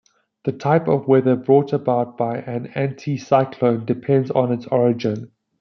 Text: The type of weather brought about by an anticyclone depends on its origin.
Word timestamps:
The 0.45 0.51
type 0.51 0.87
of 0.87 1.07
weather 1.07 1.35
brought 1.35 1.73
about 1.73 2.17
by 2.17 2.37
an 2.39 2.69
anticyclone 2.69 3.85
depends 3.85 4.31
on 4.31 4.51
its 4.51 4.65
origin. 4.65 5.29